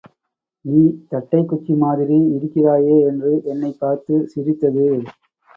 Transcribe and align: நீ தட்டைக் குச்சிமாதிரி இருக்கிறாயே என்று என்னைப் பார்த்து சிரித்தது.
நீ 0.65 0.79
தட்டைக் 1.09 1.49
குச்சிமாதிரி 1.51 2.17
இருக்கிறாயே 2.35 2.99
என்று 3.01 3.41
என்னைப் 3.43 3.79
பார்த்து 3.79 4.27
சிரித்தது. 4.27 4.87